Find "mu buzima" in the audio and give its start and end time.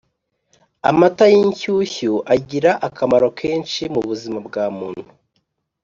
3.93-4.37